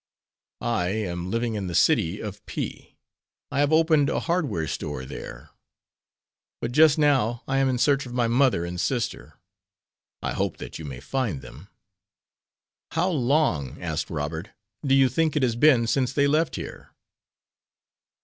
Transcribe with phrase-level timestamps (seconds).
[0.61, 2.97] "I am living in the city of P.
[3.51, 5.51] I have opened a hardware store there.
[6.59, 9.35] But just now I am in search of my mother and sister."
[10.23, 11.67] "I hope that you may find them."
[12.93, 14.49] "How long," asked Robert,
[14.83, 16.95] "do you think it has been since they left here?"